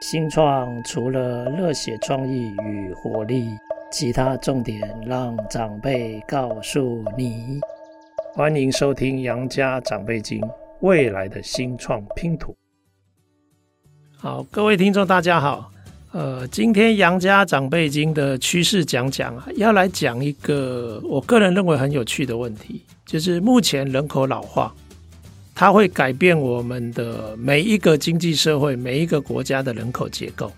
[0.00, 3.48] 新创除了热血创意与活力，
[3.90, 7.60] 其他重点让长辈告诉你。
[8.34, 10.40] 欢迎收听《杨家长辈经》，
[10.80, 12.56] 未来的新创拼图。
[14.16, 15.70] 好，各位听众，大家好。
[16.12, 24.74] 呃，今天杨家长辈经的趋势讲讲啊，要来讲一个我个人认为很有趣的问题，就是目前人口老化，
[25.54, 30.50] 它会改变我们的每一个经济社会、每一个国家的人口结构。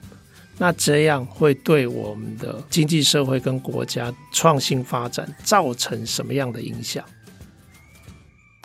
[0.57, 7.05] 那这样会对我们的经济社会跟国家创新发展造成什么样的影响？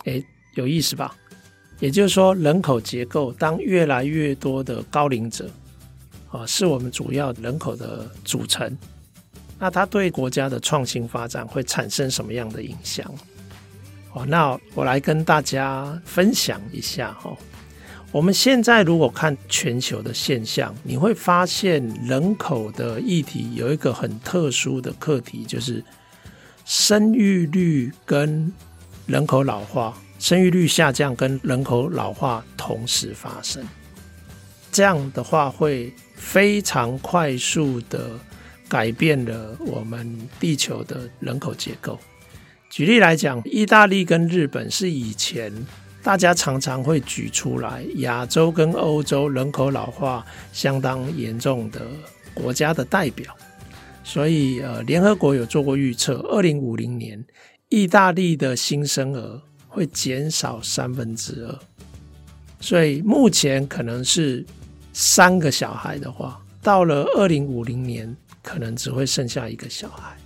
[0.04, 0.24] 诶，
[0.54, 1.14] 有意思吧？
[1.80, 5.50] 也就是说，人口结构当越来越多的高龄者。
[6.30, 8.78] 啊，是我们主要人口的组成。
[9.58, 13.12] 那它对国家的创新发展会产生什么样的影响？
[14.12, 17.36] 哦，那我来跟大家分享一下哈。
[18.12, 25.82] 我们现在如果看全球的现象，你会发现人口的议题有一个很特殊的课题，就是
[26.64, 28.52] 生育率跟
[29.06, 33.64] 人口老化，生育率下降跟人口老化同时发生。
[34.72, 35.92] 这样的话会。
[36.20, 38.10] 非常快速的
[38.68, 41.98] 改变了我们地球的人口结构。
[42.70, 45.52] 举例来讲，意大利跟日本是以前
[46.02, 51.82] 大家常常会举出来，亚洲跟欧洲人口老化相当严重的
[52.32, 53.36] 国家的代表。
[54.04, 57.22] 所以，呃，联合国有做过预测，二零五零年
[57.68, 61.58] 意大利的新生儿会减少三分之二。
[62.60, 64.46] 所以目前可能是。
[64.92, 70.16] 三个小孩的话，到了二零五零年，可能只会剩下一个小孩。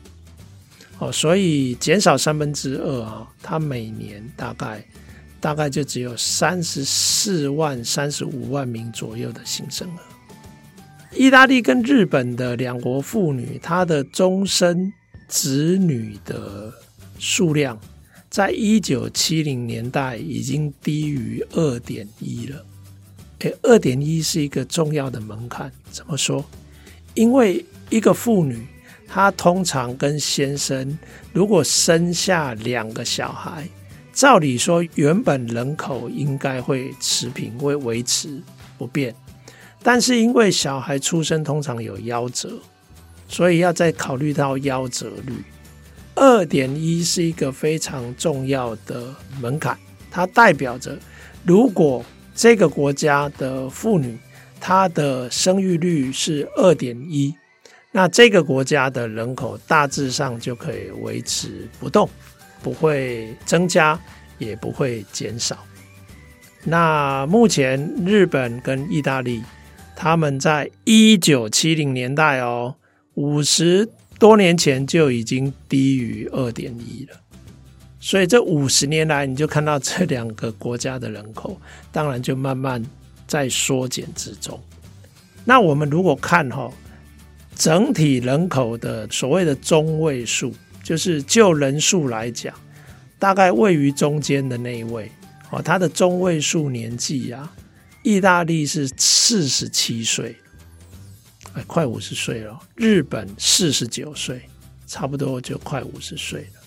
[1.04, 4.82] 哦，所以减少三分之二啊，它每年大概
[5.38, 9.98] 大概就只有三十四万、三十五万名左右的新生儿。
[11.14, 14.90] 意大利跟日本的两国妇女，她的终身
[15.28, 16.72] 子女的
[17.18, 17.78] 数量，
[18.30, 22.64] 在一九七零年代已经低于二点一了。
[23.62, 26.42] 二点一是一个重要的门槛，怎么说？
[27.12, 28.66] 因为一个妇女，
[29.06, 30.98] 她通常跟先生
[31.32, 33.68] 如果生下两个小孩，
[34.12, 38.40] 照理说原本人口应该会持平，会维持
[38.78, 39.14] 不变。
[39.82, 42.58] 但是因为小孩出生通常有夭折，
[43.28, 45.44] 所以要再考虑到夭折率。
[46.14, 49.76] 二点一是一个非常重要的门槛，
[50.10, 50.96] 它代表着
[51.44, 52.04] 如果
[52.34, 54.16] 这个国家的妇女，
[54.60, 57.34] 她的生育率是二点一，
[57.96, 62.10] 那这个国家的人口大致上就可以维持不动，
[62.60, 63.96] 不会增加，
[64.36, 65.56] 也不会减少。
[66.64, 69.44] 那目前日本跟意大利，
[69.94, 72.74] 他们在一九七零年代哦，
[73.14, 73.88] 五十
[74.18, 77.16] 多年前就已经低于二点一了。
[78.00, 81.56] 所以这五十年来，你就看到这两个国家的人口，
[81.92, 82.84] 当然就慢慢
[83.28, 84.60] 在缩减之中。
[85.44, 86.68] 那我们如果看哈，
[87.56, 92.54] 整体人口的所谓的中位数，就是就人数来讲，
[93.18, 95.10] 大概位于中间的那一位
[95.50, 97.52] 哦，他的中位数年纪啊，
[98.02, 100.36] 意大利是四十七岁，
[101.54, 104.42] 哎，快五十岁了；日本四十九岁，
[104.86, 106.60] 差不多就快五十岁了。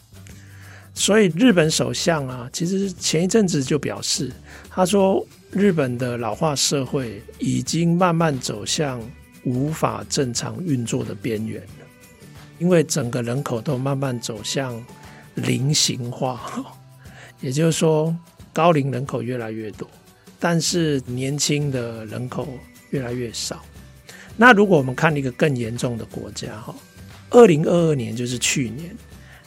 [0.93, 4.31] 所以日本首相啊，其实前一阵子就表示，
[4.69, 8.99] 他说日本的老化社会已经慢慢走向
[9.47, 11.63] 无法正常运作的边缘，
[12.59, 14.83] 因为整个人口都慢慢走向
[15.35, 16.41] 零型化，
[17.39, 18.13] 也就是说
[18.51, 19.89] 高龄人口越来越多，
[20.37, 22.45] 但是年轻的人口
[22.89, 23.63] 越来越少。
[24.35, 26.75] 那如果我们看一个更严重的国家哈，
[27.29, 28.93] 二零二二年就是去年。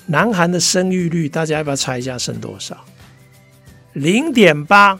[0.07, 2.85] 南韩的生育率，大家要不要猜一下剩多少？
[3.93, 4.99] 零点八，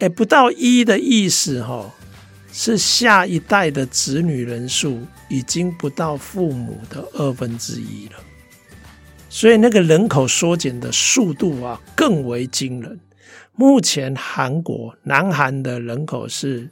[0.00, 1.94] 哎，不到一的意思哈，
[2.52, 8.14] 是下一代的子女人数已经不到父母的二分之一了，
[9.28, 12.98] 所以那个人口缩减的速度啊更为惊人。
[13.54, 16.68] 目前韩国南韩的人口是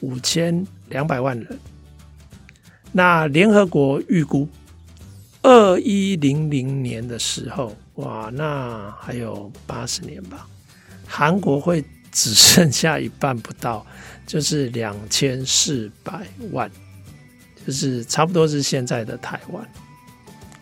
[0.00, 1.58] 五千两百万人，
[2.90, 4.48] 那联合国预估。
[5.42, 10.46] 二一零零年的时候，哇，那还有八十年吧。
[11.06, 13.84] 韩国会只剩下一半不到，
[14.26, 16.70] 就是两千四百万，
[17.66, 19.66] 就是差不多是现在的台湾。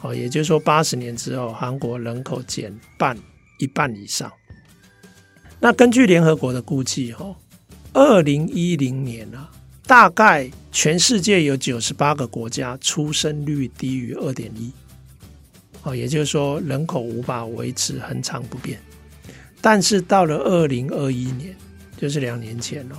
[0.03, 3.17] 哦，也就是说，八十年之后，韩国人口减半，
[3.59, 4.33] 一半以上。
[5.61, 7.37] 那根据联合国的估计，哦，
[7.93, 9.51] 二零一零年啊，
[9.87, 14.73] 大概全世界有九十八个国家出生率低于二点一，
[15.83, 18.81] 哦，也就是说人口无法维持恒常不变。
[19.61, 21.55] 但是到了二零二一年，
[21.99, 22.97] 就是两年前哦，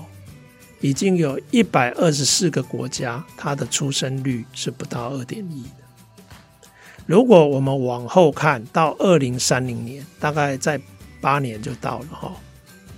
[0.81, 5.69] 已经有一百二十四个国家，它的出生率是不到二点一的。
[7.05, 10.79] 如果我们往后看到二零三零年，大概在
[11.19, 12.33] 八年就到了哈。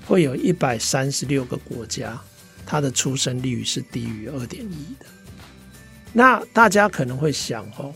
[0.06, 2.20] 会有一百三十六个国家，
[2.66, 5.06] 它的出生率是低于二点一的。
[6.12, 7.94] 那大家可能会想哦，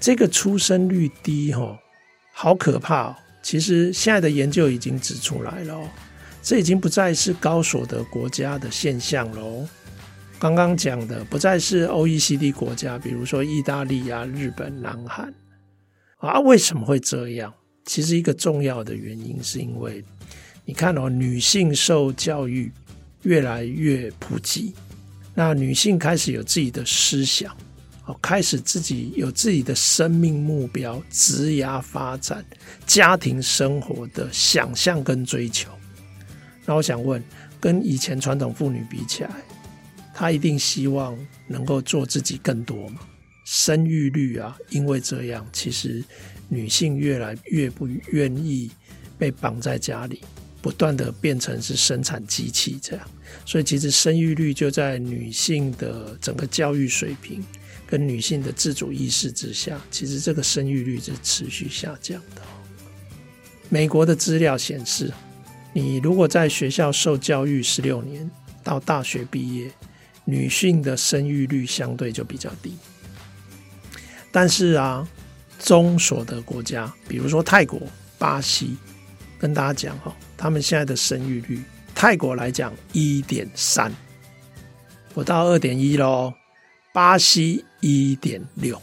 [0.00, 1.78] 这个出生率低哦，
[2.32, 3.16] 好可怕哦。
[3.40, 5.88] 其实现在的研究已经指出来了哦，
[6.42, 9.66] 这已经不再是高所得国家的现象喽。
[10.40, 15.32] 刚刚讲的不再是 OECD 国家，比如说意大利啊、日本、南韩
[16.16, 17.54] 啊，为什么会这样？
[17.84, 20.04] 其实一个重要的原因是因为。
[20.64, 22.70] 你看哦，女性受教育
[23.22, 24.72] 越来越普及，
[25.34, 27.52] 那女性开始有自己的思想，
[28.06, 32.44] 哦，开始自己有自己的生命目标、职业发展、
[32.86, 35.68] 家庭生活的想象跟追求。
[36.64, 37.22] 那我想问，
[37.60, 39.30] 跟以前传统妇女比起来，
[40.14, 43.00] 她一定希望能够做自己更多吗？
[43.44, 46.02] 生育率啊，因为这样，其实
[46.48, 48.70] 女性越来越不愿意
[49.18, 50.20] 被绑在家里。
[50.62, 53.04] 不断的变成是生产机器这样，
[53.44, 57.44] 所以其实生育率就在女性的整个教育水平
[57.84, 62.42] 跟女性的自主意识之下，其实这个生育率是持续下降的。
[63.70, 65.12] 美国的资料显示，
[65.72, 68.30] 你如果在学校受教育十六年，
[68.62, 69.70] 到大学毕业，
[70.24, 72.76] 女性的生育率相对就比较低。
[74.30, 75.06] 但是啊，
[75.58, 77.80] 中所得国家，比如说泰国、
[78.18, 78.76] 巴西，
[79.38, 80.14] 跟大家讲哈。
[80.36, 81.62] 他们现在的生育率，
[81.94, 83.92] 泰国来讲一点三，
[85.14, 86.34] 我到二点一喽。
[86.92, 88.80] 巴西一点六，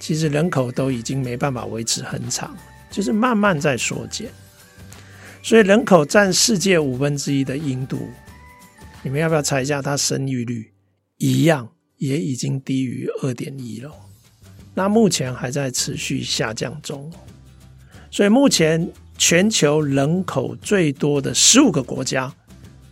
[0.00, 2.56] 其实人口都已经没办法维持很长，
[2.90, 4.28] 就是慢慢在缩减。
[5.42, 8.08] 所以人口占世界五分之一的印度，
[9.02, 10.72] 你们要不要猜一下它生育率？
[11.18, 11.68] 一样
[11.98, 13.90] 也已经低于二点一了。
[14.74, 17.12] 那目前还在持续下降中，
[18.10, 18.90] 所以目前。
[19.18, 22.34] 全球人口最多的十五个国家，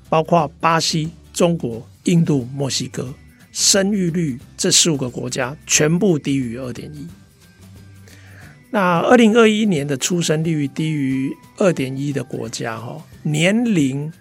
[0.09, 3.13] 包括巴西、中国、印度、墨西哥，
[3.51, 7.09] 生育率这十五个国家全部低于二点一。
[8.73, 14.13] 那二零二一年的出生率低于二点一的国家，哈，年龄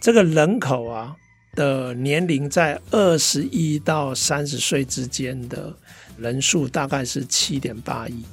[0.00, 1.14] 这个人口啊
[1.54, 5.74] 的年龄在二十一到三十岁之间的
[6.16, 8.24] 人数大概是七点八亿。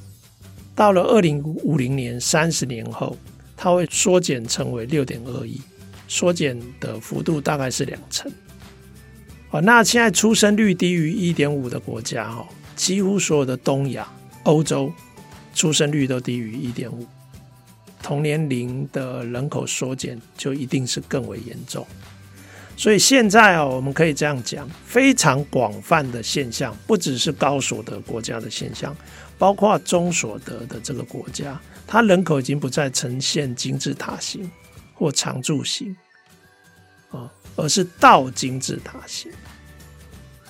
[0.73, 3.17] 到了二零五零年，三十年后，
[3.57, 5.59] 它会缩减成为六点二亿，
[6.07, 8.31] 缩减的幅度大概是两成。
[9.51, 12.47] 哦，那现在出生率低于一点五的国家，哈，
[12.77, 14.07] 几乎所有的东亚、
[14.43, 14.91] 欧洲
[15.53, 17.07] 出生率都低于一点五，
[18.01, 21.85] 同年龄的人口缩减就一定是更为严重。
[22.75, 28.95] 所以现在啊，我们可以这样讲，非常广泛的现象，不只是高所得国家的现象。
[29.37, 34.49] 包括中所得的这个国家，它人口已经不再呈现金字塔型
[34.93, 35.93] 或长柱形
[37.11, 39.29] 啊，而是倒金字塔型。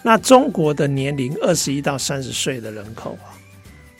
[0.04, 3.34] 那中国的年龄二十一到三十岁的人口啊，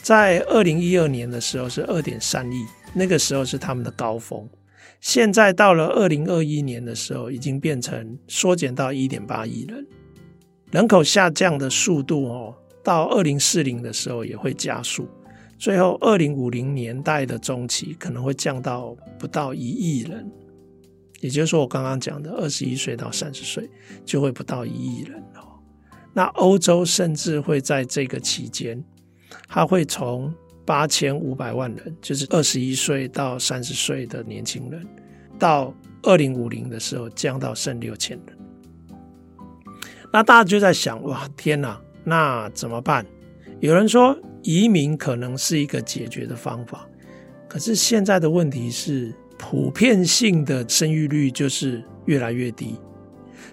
[0.04, 4.48] 在二零一二年的时候是二点三亿，那个时候是他们的高峰。
[5.00, 9.88] 现在到了二零二一年的时候，已经变成缩减到一点八亿人，
[10.72, 12.54] 人口下降的速度哦。
[12.84, 15.08] 到二零四零的时候也会加速，
[15.58, 20.30] 最后二零五零年代的中期可能会降到不到一亿人，
[21.22, 23.70] 也就是说我刚刚讲的二十一岁到三十岁
[24.04, 25.48] 就会不到一亿人哦。
[26.12, 28.84] 那欧洲甚至会在这个期间，
[29.48, 30.34] 它会从
[30.66, 34.86] 八千五百万人，就是二十一岁到三十岁的年轻人，
[35.38, 35.74] 到
[36.04, 38.38] 二零五零的时候降到剩六千人。
[40.12, 41.82] 那大家就在想，哇，天哪！
[42.04, 43.06] 那怎么办？
[43.60, 46.88] 有人说移民可能是一个解决的方法，
[47.48, 52.78] 可是现在的问题是，普遍性的生育率就是越来越低，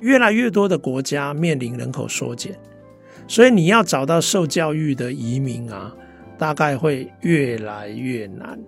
[0.01, 2.59] 越来越多的国家面临人口缩减，
[3.31, 5.95] 所以你要找到受教育的移民啊，
[6.37, 8.59] 大概会越来越难。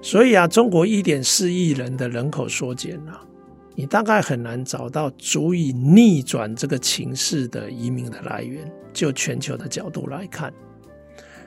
[0.00, 3.20] 所以啊，中国一点四亿人的人口缩减啊。
[3.74, 8.64] 你大概很难找到足以逆转这个情势的移民的来源。
[8.94, 10.50] 就全球的角度来看，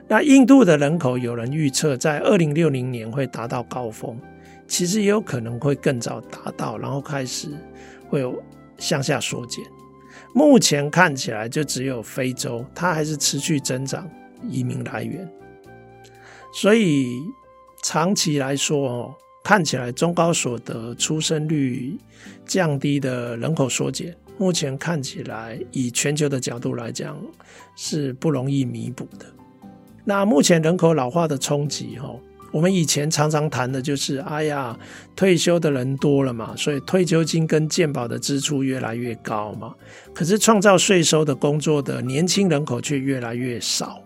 [0.07, 4.15] 那印度的人口有人预测在二零六零年会达到高峰，
[4.67, 7.47] 其实也有可能会更早达到，然后开始
[8.07, 8.39] 会有
[8.77, 9.63] 向下缩减。
[10.37, 14.07] 目前看起来就只有非洲，它还是持续增长
[14.47, 15.27] 移民来源。
[16.53, 17.07] 所以
[17.81, 21.97] 长期来说哦，看起来中高所得、出生率
[22.45, 27.19] 降低的人口缩减，目前看起来以全球的角度来讲
[27.75, 29.25] 是不容易弥补的。
[30.05, 32.19] 那目前人口老化的冲击哦。
[32.51, 34.77] 我们以前常常谈的就是，哎呀，
[35.15, 39.75] 退休的人多了嘛，所以退休金跟健保的支出越来越高嘛。
[40.13, 44.01] 可是创造税收的工作的年轻人口却越来越少。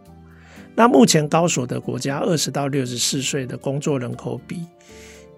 [0.76, 4.66] 那目前高所得国家二十到六十四岁的工作人口比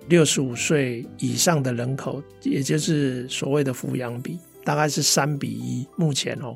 [0.08, 5.88] 六十五岁以上的人口，也就是所谓的抚养比，大概是三比一。
[5.98, 6.56] 目前哦，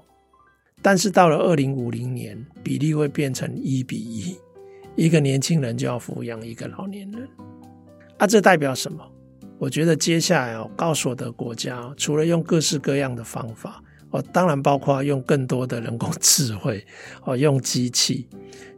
[0.81, 4.37] 但是到了二零五零年，比例会变成一比一。
[4.97, 7.29] 一个年轻人就要抚养一个老年人，
[8.17, 9.01] 啊，这代表什么？
[9.59, 16.83] 我觉得接下来哦，高所得国家除了用各式各样的方法哦，当然包括用更多的人工智慧
[17.25, 18.27] 哦，用机器，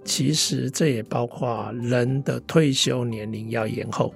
[0.03, 4.13] 其实这也包括人的退休年龄要延后，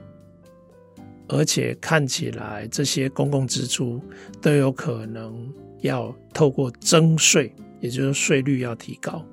[1.29, 4.01] 而且看起来这些公共支出
[4.41, 9.25] 都有可能要透过征税，也就是税率要提高。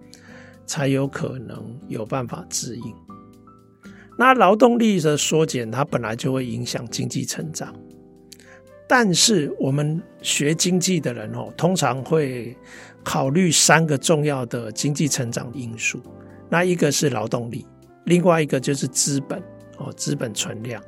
[0.71, 2.95] 才有可能有办法指引。
[4.17, 7.75] 那劳动力的缩减，它本来就会影响经济成长。
[8.89, 12.57] 但是我们学经济的人哦，通常会
[13.03, 16.00] 考虑三个重要的经济成长因素。
[16.49, 17.67] 那一个是劳动力，
[18.05, 19.43] 另外一个就是资本
[19.79, 20.81] 哦，资本存量，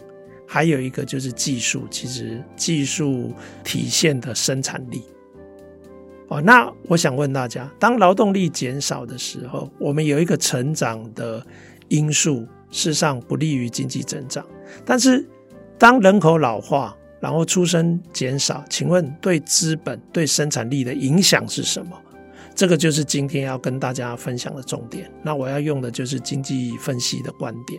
[0.47, 3.33] 还有一个就是技术，其实技术
[3.65, 5.03] 体现的生产力。
[6.33, 11.47] 哦，那我想问大家，当劳动力减少的时候，我们有一个成长的
[11.89, 14.43] 因素，事实上不利于经济增长。
[14.83, 15.29] 但是，
[15.79, 21.93] 当人口老化，然后出生减少，请问对资本、对生产力的影响是什么？
[22.55, 25.11] 这个就是今天要跟大家分享的重点。
[25.23, 27.79] 那我要用的就是经济分析的观点。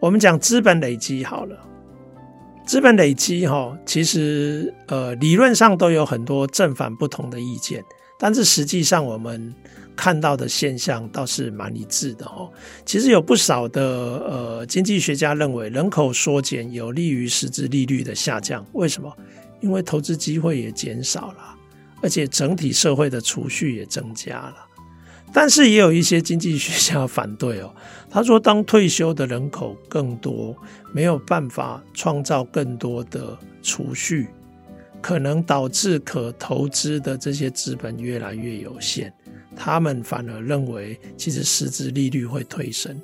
[0.00, 1.56] 我们讲资本累积好了。
[2.70, 7.84] 资本累积哈，其实呃理论上都有很多正反不同的意见，
[8.16, 9.52] 但是实际上我们
[9.96, 12.48] 看到的现象倒是蛮一致的哦。
[12.86, 18.64] 其实有不少的呃经济学家认为，人口缩减有利于实质利率的下降。
[18.74, 19.12] 为什么？
[19.60, 21.56] 因为投资机会也减少了，
[22.00, 24.54] 而且整体社会的储蓄也增加了。
[25.32, 27.74] 但是也有一些经济学家反对哦，
[28.10, 30.56] 他说，当退休的人口更多，
[30.92, 34.26] 没有办法创造更多的储蓄，
[35.00, 39.12] 可能导致可投资的这些资本越来越有限。
[39.54, 43.00] 他们反而认为，其实实质利率会推升。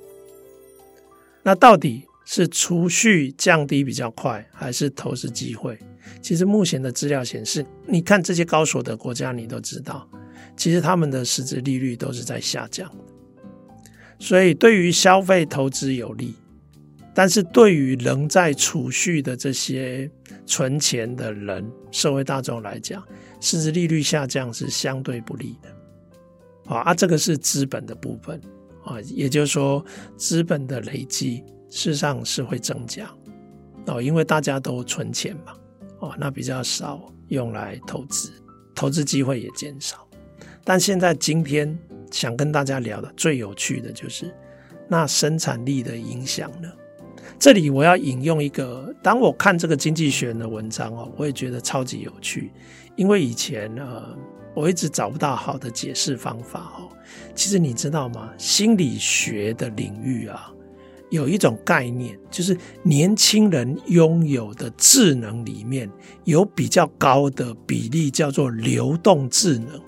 [1.43, 5.79] 那到底是储蓄降低比较快，还是投资机会？
[6.21, 10.09] 其实目前的资料显示，你看这些高所得国家，你都知道。
[10.57, 13.05] 其实他们的实质利率都是在下降的，
[14.19, 16.35] 所以对于消费投资有利，
[17.15, 20.11] 但是对于仍在储蓄的这些
[20.47, 23.07] 存钱的人，社会大众来讲，
[23.41, 26.75] 实质利率下降是相对不利的。
[26.75, 28.41] 啊，啊，这个是资本的部分
[28.85, 29.85] 啊，也就是说，
[30.17, 33.09] 资本的累积事实上是会增加
[33.87, 35.53] 哦，因为大家都存钱嘛，
[36.01, 38.33] 哦，那比较少用来投资，
[38.75, 40.06] 投资机会也减少。
[40.69, 41.79] 但现在今天
[42.11, 44.35] 想跟大家聊的最有趣的就是
[44.89, 46.69] 那生产力的影响呢？
[47.39, 52.51] 这里我要引用一个，当我看这个经济学人的文章哦，我也觉得超级有趣，
[52.97, 54.13] 因为以前呃
[54.55, 56.91] 我一直找不到好的解释方法哦。
[57.37, 58.33] 其实你知道吗？
[58.37, 60.53] 心理学的领域啊，
[61.11, 65.89] 有一种概念，就是年轻人拥有的智能里面
[66.25, 69.81] 有比较高的比例叫做流动智能。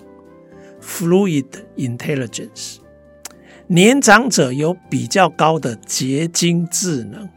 [0.89, 1.45] Fluid
[1.77, 2.77] intelligence，
[3.67, 7.29] 年长者有比较高的结晶智能，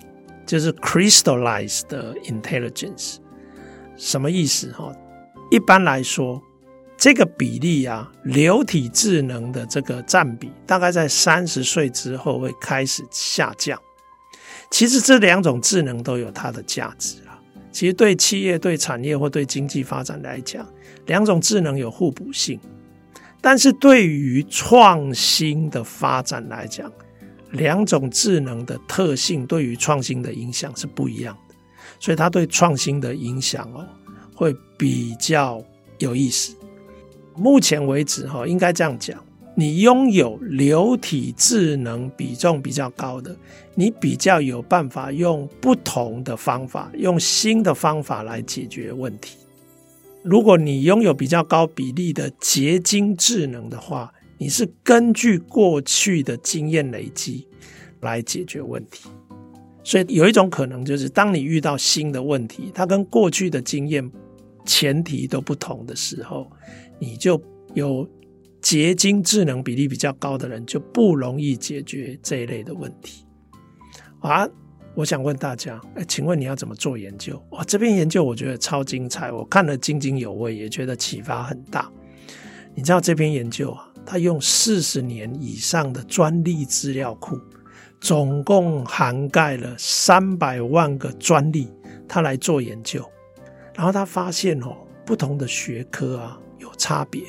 [0.46, 1.86] 就是 crystallized
[2.24, 3.18] intelligence。
[3.96, 4.72] 什么意思？
[4.72, 4.90] 哈，
[5.50, 6.42] 一般来说，
[6.96, 13.78] 这个比例啊，流体智能的这个占比，大概在三十岁之后会开始下降。
[14.70, 17.38] 其实这两种智能都有它的价值啊。
[17.70, 20.66] 其实对企业、对产业或对经济发展来讲，
[21.06, 22.58] 两种智能有互补性。
[23.42, 26.90] 但是对于创新的发展来讲，
[27.50, 31.54] 两种智能的特性对于创新的影响是不一样的，
[31.98, 33.84] 所以它对创新的影响哦
[34.34, 35.62] 会比较
[35.98, 36.54] 有意思。
[37.34, 39.22] 目前为止哈，应该这样讲，
[39.56, 43.36] 你拥有流体智能比重比较高的，
[43.74, 49.36] 你比较有办法用不同的方法，用新的方法来解决问题。
[50.22, 57.46] 如果你拥有比较高比例的结晶智能的话，你是根据过去的经验累积
[58.00, 59.08] 来解决问题。
[59.84, 64.08] 所以有一种可能就是，当你遇到新的问题，它跟过去的经验
[64.64, 66.48] 前提都不同的时候，
[67.00, 67.40] 你就
[67.74, 68.08] 有
[68.60, 73.24] 结晶智能比例比较高的人就不容易解决这一类的问题。
[74.20, 74.48] 啊，
[74.94, 77.42] 我想问大家，哎，请问你要怎么做研究？
[77.50, 81.90] 哇，这篇研究我觉得超精彩，我看了津津有味，也觉得启发很大。
[82.74, 87.38] 你知道这篇研究啊，它用四十年以上的专利资料库。
[88.00, 91.68] 总共涵盖了三百万个专利，
[92.08, 93.08] 他来做研究，
[93.76, 97.22] 然后他发现哦，不同的学科啊有差别，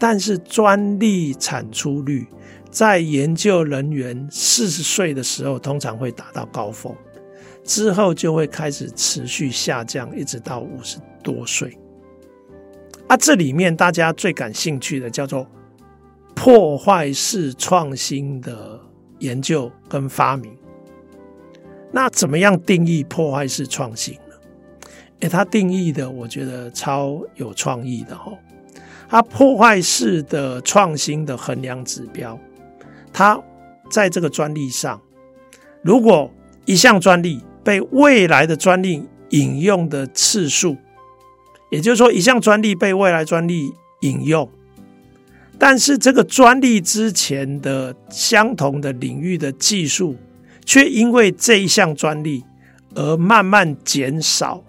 [0.00, 2.26] 但是专利产出率
[2.70, 6.94] 在研究人员四十岁的时候通常会达到高峰，
[7.64, 11.76] 之后就会开始持续下降，一直到五十多岁。
[13.08, 15.46] 啊，这里面大家最感兴趣的叫做
[16.34, 18.80] 破坏式创新的。
[19.20, 20.50] 研究跟发明，
[21.92, 24.34] 那怎么样定义破坏式创新呢？
[25.20, 28.38] 诶，他定义的我觉得超有创意的哦。
[29.10, 32.40] 他破坏式的创新的衡量指标，
[33.12, 33.42] 他
[33.90, 35.00] 在这个专利上，
[35.82, 36.32] 如果
[36.64, 40.76] 一项专利被未来的专利引用的次数，
[41.70, 44.48] 也就是说，一项专利被未来专利引用。
[45.58, 50.16] 但是这个专利之前的相同的领域的技术，
[50.64, 52.42] 却因为这一项专利
[52.94, 54.64] 而慢慢减少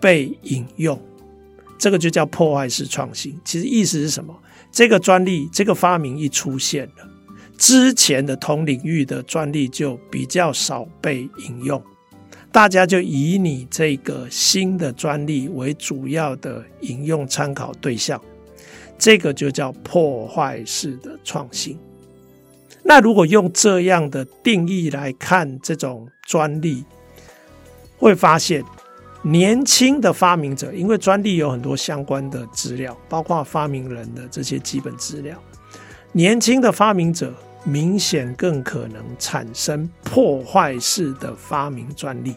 [0.00, 0.98] 被引用，
[1.78, 3.38] 这个就叫破坏式创新。
[3.44, 4.34] 其实意思是什么？
[4.70, 7.06] 这个专利、这个发明一出现了，
[7.62, 11.80] 之前的同领域的专利就比较少被引用，
[12.50, 18.20] 大家就以你这个新的专利为主要的引用参考对象。
[18.98, 21.78] 这个就叫破坏式的创新。
[22.82, 26.84] 那如果用这样的定义来看这种专利，
[27.96, 28.64] 会发现
[29.22, 35.40] 年轻的发明者，因为专利有很多相关的资料，包括发明人的这些基本资料，
[36.10, 37.32] 年轻的发明者
[37.64, 42.34] 明显更可能产生破坏式的发明专利。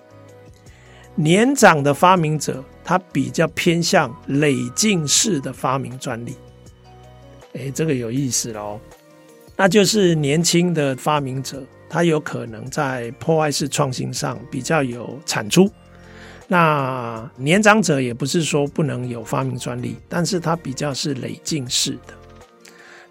[1.16, 6.36] 年长的发明者，他比较偏向累进式的发明专利。
[7.54, 8.80] 哎，这个有意思喽，
[9.56, 15.72] 那就是年轻的发明者，他有可能在破坏式创新上比较有产出。
[16.48, 22.14] 那年长者也不是说不能有发明专利，但是他比较是累进式的。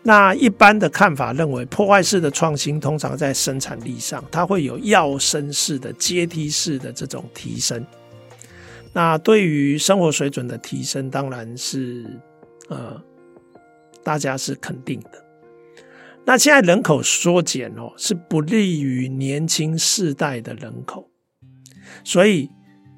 [0.05, 7.85] 那一般的看法认为，破坏式的创新通常在生产力上，它会有跃升式的阶梯式的这种提升。
[8.93, 12.05] 那对于生活水准的提升，当然是
[12.69, 13.03] 呃。
[14.05, 15.25] 大家是肯定的。
[16.27, 21.09] 那现在人口缩减哦，是不利于年轻世代的人口。
[22.05, 22.51] 所以，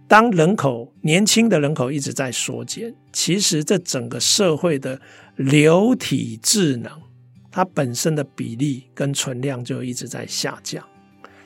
[0.08, 5.00] 当人口年轻的人口一直在缩减，其实这整个社会的
[5.36, 6.90] 流体智能，
[7.50, 10.84] 它本身的比例跟存量就一直在下降。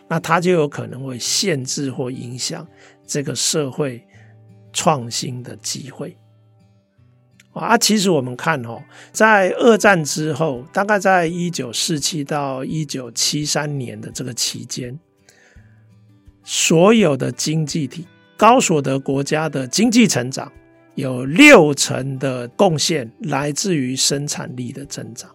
[0.09, 2.67] 那它就有可能会限制或影响
[3.07, 4.05] 这个社会
[4.73, 6.17] 创新的机会。
[7.53, 8.81] 啊，其实我们看哦，
[9.13, 14.99] 在二战之后，大概在一九四七到一九七三年的这个期间，
[16.45, 20.51] 所有的经济体、高所得国家的经济成长
[20.95, 25.31] 有六成的贡献来自于生产力的增长。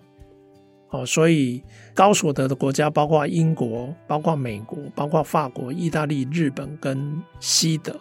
[0.91, 1.61] 哦，所以
[1.93, 7.99] 高所得的国家包括英国、包括美国、包括法国、意大利、日本跟西德。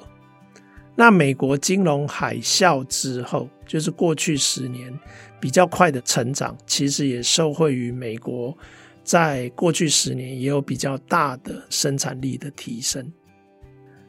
[0.94, 4.96] 那美国金融海啸之后，就是过去十年
[5.40, 8.56] 比较快的成长，其实也受惠于美国
[9.02, 13.12] 在过去十年也有比较大的生产力的提升。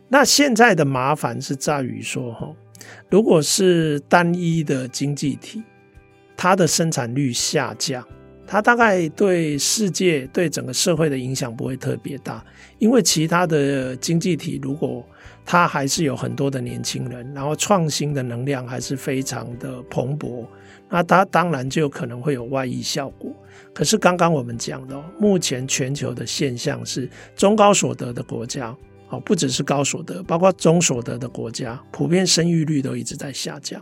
[0.07, 2.53] 那现在的麻烦是在于说，哈，
[3.09, 5.63] 如果是单一的经济体，
[6.35, 8.05] 它的生产率下降，
[8.45, 12.43] 它大概对世界、对整个社会的影响不会特别大，
[12.77, 15.05] 因为其他的经济体如果
[15.45, 20.45] 它还是有很多的年轻人，然后创新的能量还是非常的蓬勃，
[20.89, 23.31] 那它当然就可能会有外溢效果。
[23.73, 28.75] 可是刚刚我们讲的，目前全球的现象是中高所得的国家，
[29.09, 33.81] 哦，不只是高所得，包括中所得的国家，普遍生育率都一直在下降。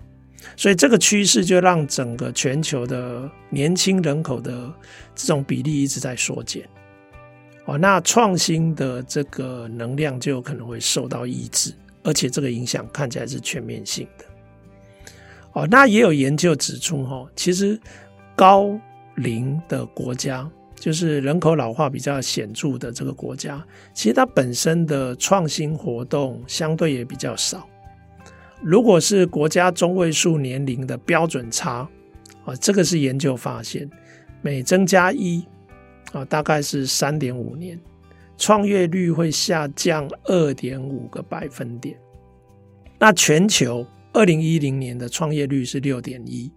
[0.57, 4.69] 所以这个趋势就让整个全球的年轻人口的
[5.15, 6.67] 这种比例一直在缩减。
[7.65, 14.25] 哦，那创新的这个能量就有可能会受到抑制，而且这个影响看起来是全面性的。
[15.53, 17.79] 哦，那也有研究指出，哈，其实
[18.35, 18.77] 高
[19.15, 20.45] 龄的国家，
[20.83, 27.65] 就是人口老化比较显著的这个国家，其实它本身的创新活动相对也比较少。
[28.61, 31.87] 如果是国家中位数年龄的标准差，
[32.43, 33.89] 啊，这个是研究发现，
[34.41, 35.45] 每增加一，
[36.11, 37.79] 啊，大概是三点五年，
[38.37, 41.97] 创业率会下降二点五个百分点。
[42.99, 46.51] 那全球二零一零年的创业率是六点一，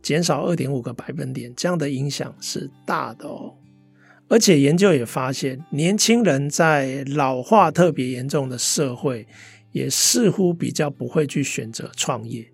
[0.00, 3.54] 减少二点五个百分点，这样的影响是大的哦。
[4.28, 9.26] 而且研究也发现，年轻人在老化特别严重的社会。
[9.70, 12.50] 也似乎比较不会去选择创业，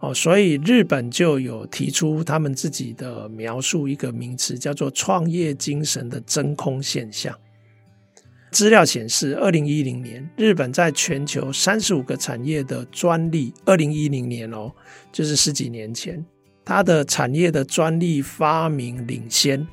[0.00, 7.38] 哦，所以日本就有提出他们自己的描述一个名词，叫做“创业精神的真空现象”。
[8.50, 14.72] 资料显示，二零一零年日本在全球三十五个产业的专利，二零一零年哦，
[15.12, 16.24] 就是十几年前，
[16.64, 19.68] 它的产业的专利发明领先。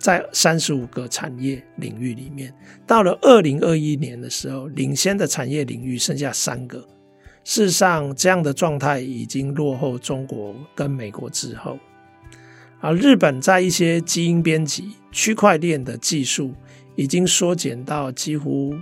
[0.00, 2.52] 在三十五个产业领域里面，
[2.86, 6.78] 到了二零二一年的时候，领先的产业领域剩下三个。
[7.44, 11.78] 事实上，这样的状态已经落后中国跟美国之后。
[12.80, 16.54] 而日本在一些基因编辑、区块链的技术
[16.96, 18.74] 已经缩减到几乎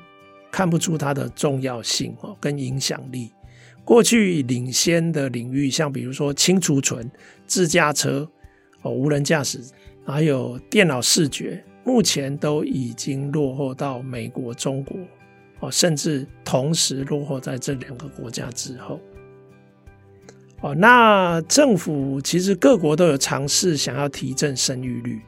[0.52, 3.32] 看不出它的重要性哦跟影响力。
[3.84, 7.10] 过去领先的领域，像比如说清储存、
[7.44, 8.30] 自驾车、
[8.82, 9.60] 哦无人驾驶。
[10.10, 14.96] 还有电脑视觉，目前都已经落后到美国、中国
[15.60, 18.98] 哦，甚至同时落后在这两个国家之后。
[20.62, 25.20] 哦，那政府其实各国都有尝试想要提振生育率，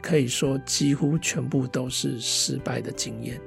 [0.00, 3.38] 可以说几乎全部都是失败的经验。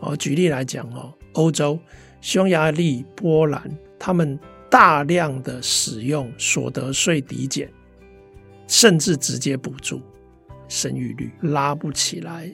[0.00, 1.78] 哦，举例来讲哦，欧洲、
[2.22, 7.70] 匈牙利、波兰，他们大量的使用所得税抵减。
[8.70, 10.00] 甚至直接补助，
[10.68, 12.48] 生育率拉不起来。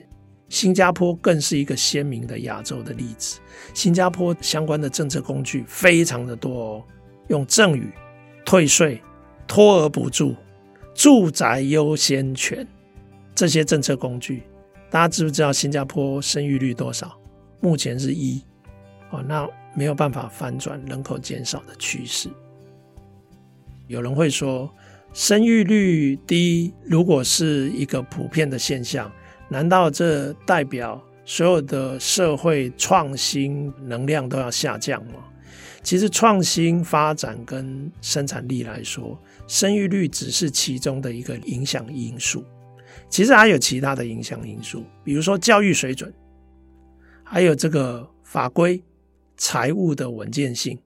[0.49, 3.39] 新加坡更是一个鲜明的亚洲的例子。
[3.75, 6.83] 新加坡相关的政策工具非常的多哦，
[7.27, 7.93] 用赠与、
[8.43, 8.99] 退税、
[9.45, 10.35] 托儿补助、
[10.95, 12.67] 住宅优先权
[13.35, 14.41] 这些政策工具，
[14.89, 17.15] 大家知不知道新加坡生育率多少？
[17.59, 18.41] 目前是一
[19.11, 22.27] 哦，那没有办法反转人口减少的趋势。
[23.85, 24.73] 有人会说，
[25.17, 29.11] 生育率低，如果是一个普遍的现象，
[29.49, 35.13] 难道这代表所有的社会创新能量都要下降吗？
[35.81, 42.45] 其实，创新发展跟生产力来说，生育率只是其中的一个影响因素。
[43.09, 46.13] 其实还有其他的影响因素，比如说教育水准，
[47.23, 48.79] 还有这个法规、
[49.35, 50.77] 财务的稳健性。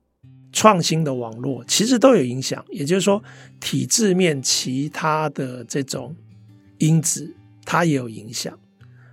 [0.54, 3.24] 创新的网络其实都有影响，也就是说，
[3.60, 6.14] 体制面其他的这种
[6.78, 7.34] 因子，
[7.64, 8.58] 它也有影响。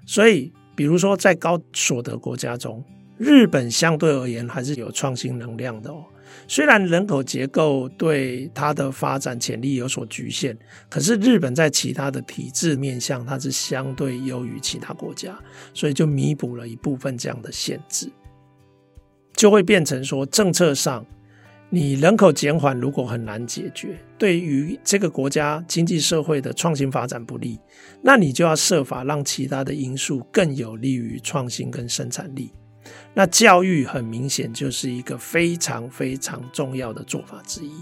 [0.04, 2.82] 所以，比如说在高所得国家中，
[3.18, 6.04] 日本相对而言还是有创新能量的哦。
[6.46, 15.38] 虽然人口结构对它的发展潜力有所局限，可是日本在其他的体制面向，它是相对优于其他国家，
[15.72, 18.10] 所以就弥补了一部分这样的限制，
[19.34, 21.06] 就会变成说政策上。
[21.70, 27.58] 你人口减缓如果很难解决，对于这个国家经济社会的创新发展不利，
[28.02, 32.50] 那你就要设法让其他的因素更有利于创新跟生产力。
[33.12, 37.72] 那教育很明显就是一个非常非常重要的做法之一。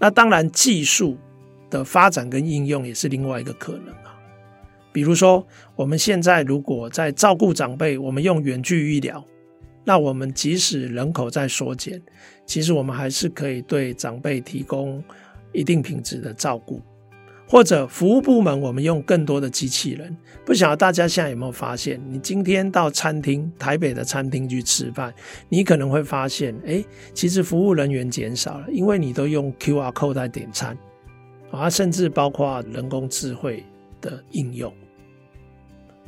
[0.00, 1.16] 那当然，技术
[1.70, 4.18] 的发展跟应用也是另外一个可能啊。
[4.92, 9.24] 比如说，我们现在如果在照顾长辈，我们用远距医疗。
[9.88, 12.02] 那我们即使人口在缩减，
[12.44, 15.00] 其实我们还是可以对长辈提供
[15.52, 16.82] 一定品质的照顾，
[17.48, 20.16] 或者服务部门，我们用更多的机器人。
[20.44, 25.14] 不晓得大家现在有没有发现，你今天到餐厅，台北的餐厅去吃饭，
[25.48, 30.76] 你可能会发现，哎，其实服务人员减少了，因为你都用 QR code 在点餐，
[31.52, 33.62] 啊，甚至包括人工智慧
[34.00, 34.74] 的应用。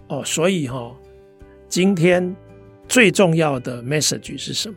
[0.08, 0.92] 哦，所以哈，
[1.68, 2.34] 今天。
[2.88, 4.76] 最重要的 message 是什么？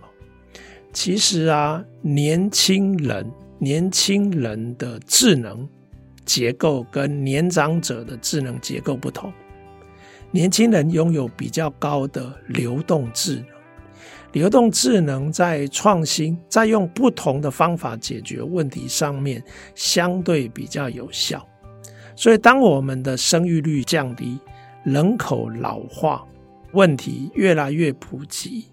[0.91, 3.25] 其实啊，年轻人
[3.57, 5.67] 年轻人的智能
[6.25, 9.31] 结构跟年长者的智能结构不同。
[10.31, 13.45] 年轻人拥有比较高的流动智能，
[14.33, 19.43] 流动智能在创新，在用不同的方法解决问题上面
[19.75, 21.45] 相对比较有效。
[22.15, 24.37] 所以，当我们的生育率降低，
[24.83, 26.25] 人口老化
[26.73, 28.65] 问题越来越普及，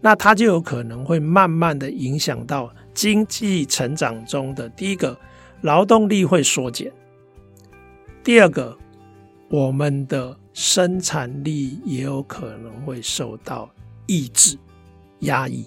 [0.00, 5.18] 那它就有可能会慢慢的影响到经济成长中的第一个，
[5.62, 6.90] 劳动力会缩减；
[8.22, 8.76] 第二个，
[9.48, 13.68] 我们的生产力也有可能会受到
[14.06, 14.58] 抑制。
[15.20, 15.66] 压抑，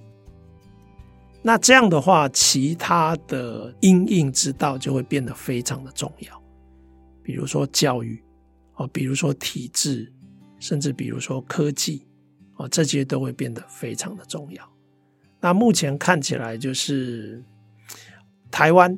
[1.41, 6.43] 那这样的话，其他的因应之道就会变得非常的重要，
[7.23, 8.23] 比如说教育，
[8.75, 10.13] 哦，比如说体制，
[10.59, 12.05] 甚至比如说科技，
[12.55, 14.69] 哦，这些都会变得非常的重要。
[15.39, 17.43] 那目前看起来，就是
[18.49, 18.91] 台湾，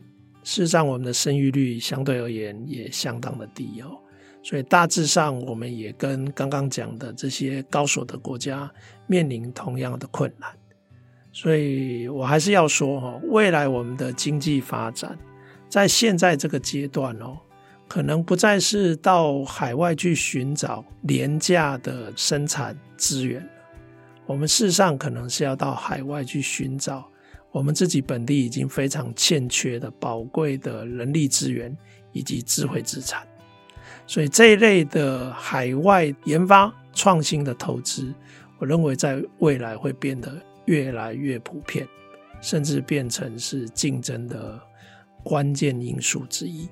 [0.43, 3.97] 事实上我们的生育率相对而言也相当的低哦。
[4.41, 8.71] 所以大致上，我们也跟刚刚讲的这些高所得国家
[9.05, 10.49] 面临同样的困难。
[11.33, 15.19] 所以我还是要说哈，未来我们的经济发展，
[15.67, 17.37] 在现在这个阶段哦，
[17.89, 23.45] 可能不再是到海外去寻找廉价的生产资源。
[24.27, 27.09] 我们事实上可能是要到海外去寻找
[27.51, 31.75] 我们自己本地已经非常欠缺的宝贵的人力资源
[32.11, 33.27] 以及智慧资产。
[34.05, 38.13] 所以这一类的海外研发创新的投资，
[38.59, 41.87] 我认为在未来会变得越来越普遍，
[42.39, 44.61] 甚至变成是竞争的
[45.23, 46.69] 关键因素之一。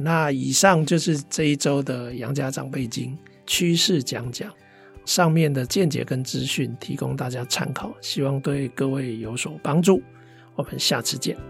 [0.00, 4.52] 那以上就是这一周的杨家长辈经趋势讲讲，
[5.06, 10.02] 上面的见解跟资讯提供大家参考，希望对各位有所帮助。
[10.54, 11.49] 我们下次见。